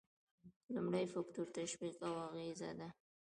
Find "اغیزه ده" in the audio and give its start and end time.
2.27-2.87